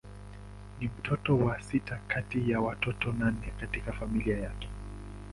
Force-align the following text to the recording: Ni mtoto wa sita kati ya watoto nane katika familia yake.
Ni 0.79 0.87
mtoto 0.97 1.37
wa 1.37 1.61
sita 1.61 1.99
kati 2.07 2.51
ya 2.51 2.61
watoto 2.61 3.11
nane 3.11 3.53
katika 3.59 3.91
familia 3.93 4.37
yake. 4.39 4.69